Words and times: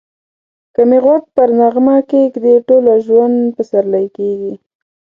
که 0.73 0.81
می 0.89 0.97
غوږ 1.03 1.23
پر 1.35 1.49
نغمه 1.59 1.95
کښېږدې 2.09 2.55
ټوله 2.67 2.93
ژوند 3.05 3.37
پسرلی 3.55 4.05
کېږی 4.15 4.53